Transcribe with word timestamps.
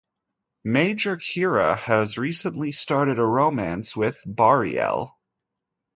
Major 0.63 1.15
Kira 1.17 1.77
has 1.77 2.17
recently 2.17 2.71
started 2.71 3.19
a 3.19 3.23
romance 3.23 3.95
with 3.95 4.19
Bareil. 4.25 5.11